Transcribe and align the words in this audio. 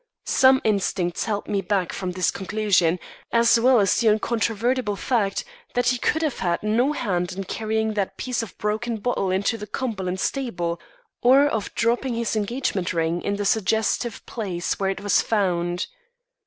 Some 0.25 0.61
instinct 0.63 1.23
held 1.25 1.47
me 1.47 1.61
back 1.61 1.93
from 1.93 2.13
this 2.13 2.31
conclusion, 2.31 2.97
as 3.31 3.59
well 3.59 3.79
as 3.79 3.99
the 3.99 4.07
incontrovertible 4.07 4.95
fact 4.95 5.43
that 5.75 5.89
he 5.89 5.99
could 5.99 6.23
have 6.23 6.39
had 6.39 6.63
no 6.63 6.91
hand 6.91 7.33
in 7.33 7.43
carrying 7.43 7.93
that 7.93 8.17
piece 8.17 8.41
of 8.41 8.57
broken 8.57 8.97
bottle 8.97 9.29
into 9.29 9.59
the 9.59 9.67
Cumberland 9.67 10.19
stable, 10.19 10.81
or 11.21 11.45
of 11.45 11.71
dropping 11.75 12.15
his 12.15 12.35
engagement 12.35 12.93
ring 12.93 13.21
in 13.21 13.35
the 13.35 13.45
suggestive 13.45 14.25
place 14.25 14.79
where 14.79 14.89
it 14.89 15.01
was 15.01 15.21
found. 15.21 15.85